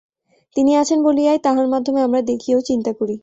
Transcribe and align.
তিনি 0.55 0.71
আছেন 0.75 0.99
বলিয়াই 1.03 1.39
তাঁহার 1.39 1.67
মাধ্যমে 1.67 1.99
আমরা 2.01 2.21
দেখি 2.21 2.49
ও 2.55 2.59
চিন্তা 2.61 2.91
করি। 2.93 3.15